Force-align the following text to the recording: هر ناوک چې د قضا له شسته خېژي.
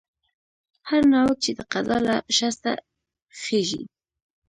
هر 0.89 1.01
ناوک 1.13 1.37
چې 1.45 1.51
د 1.57 1.59
قضا 1.71 1.97
له 2.07 2.15
شسته 2.37 2.71
خېژي. 3.41 3.83